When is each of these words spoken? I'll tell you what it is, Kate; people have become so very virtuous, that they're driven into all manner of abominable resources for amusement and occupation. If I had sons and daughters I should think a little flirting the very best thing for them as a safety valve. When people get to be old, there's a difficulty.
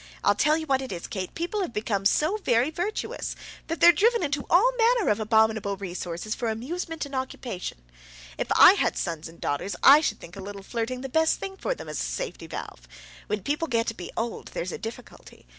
I'll 0.23 0.33
tell 0.33 0.57
you 0.57 0.65
what 0.65 0.81
it 0.81 0.91
is, 0.91 1.05
Kate; 1.05 1.35
people 1.35 1.61
have 1.61 1.73
become 1.73 2.05
so 2.05 2.37
very 2.37 2.71
virtuous, 2.71 3.35
that 3.67 3.79
they're 3.79 3.91
driven 3.91 4.23
into 4.23 4.47
all 4.49 4.73
manner 4.75 5.11
of 5.11 5.19
abominable 5.19 5.77
resources 5.77 6.33
for 6.33 6.49
amusement 6.49 7.05
and 7.05 7.13
occupation. 7.13 7.77
If 8.35 8.47
I 8.53 8.73
had 8.73 8.97
sons 8.97 9.27
and 9.29 9.39
daughters 9.39 9.75
I 9.83 10.01
should 10.01 10.19
think 10.19 10.35
a 10.35 10.41
little 10.41 10.63
flirting 10.63 11.01
the 11.01 11.07
very 11.07 11.21
best 11.25 11.39
thing 11.39 11.55
for 11.55 11.75
them 11.75 11.87
as 11.87 11.99
a 11.99 12.03
safety 12.03 12.47
valve. 12.47 12.87
When 13.27 13.43
people 13.43 13.67
get 13.67 13.85
to 13.85 13.93
be 13.93 14.09
old, 14.17 14.47
there's 14.55 14.71
a 14.71 14.79
difficulty. 14.79 15.45